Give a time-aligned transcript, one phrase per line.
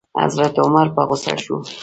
[0.21, 1.57] حضرت عمر په غوسه شو.